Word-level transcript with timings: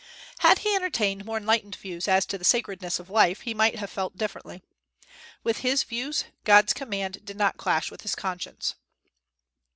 Had 0.39 0.57
he 0.65 0.73
entertained 0.75 1.25
more 1.25 1.37
enlightened 1.37 1.75
views 1.75 2.07
as 2.07 2.25
to 2.25 2.39
the 2.39 2.43
sacredness 2.43 2.97
of 2.97 3.11
life, 3.11 3.41
he 3.41 3.53
might 3.53 3.75
have 3.75 3.91
felt 3.91 4.17
differently. 4.17 4.63
With 5.43 5.57
his 5.59 5.83
views, 5.83 6.23
God's 6.43 6.73
command 6.73 7.23
did 7.23 7.37
not 7.37 7.57
clash 7.57 7.91
with 7.91 8.01
his 8.01 8.15
conscience. 8.15 8.73